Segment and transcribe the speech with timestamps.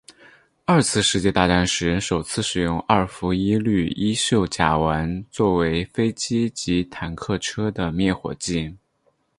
[0.65, 8.75] 二次世界大战时首次使用二氟一氯一溴甲烷作为飞机及坦克车的灭火剂。